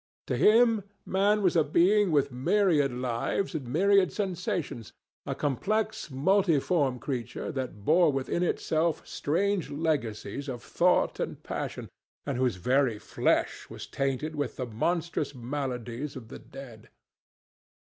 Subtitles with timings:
[0.25, 4.93] To him, man was a being with myriad lives and myriad sensations,
[5.27, 11.87] a complex multiform creature that bore within itself strange legacies of thought and passion,
[12.25, 16.89] and whose very flesh was tainted with the monstrous maladies of the dead.